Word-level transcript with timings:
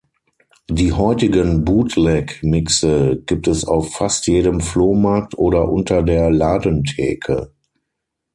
Die 0.67 0.93
heutigen 0.93 1.63
Bootleg-Mixe 1.63 3.21
gibt 3.27 3.47
es 3.47 3.65
auf 3.65 3.93
fast 3.93 4.25
jedem 4.25 4.59
Flohmarkt 4.59 5.37
oder 5.37 5.69
„unter 5.69 6.01
der 6.01 6.31
Ladentheke“. 6.31 7.51